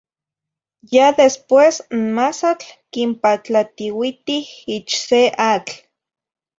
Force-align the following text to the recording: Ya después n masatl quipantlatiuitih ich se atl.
Ya 0.95 1.07
después 1.23 1.75
n 1.99 2.03
masatl 2.17 2.67
quipantlatiuitih 2.91 4.47
ich 4.75 4.91
se 5.07 5.21
atl. 5.53 5.73